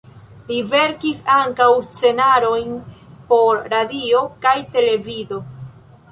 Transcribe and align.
Li 0.51 0.55
verkis 0.69 1.17
ankaŭ 1.33 1.67
scenarojn 1.87 2.71
por 3.33 3.59
radio 3.75 4.23
kaj 4.47 4.55
televido. 4.77 5.39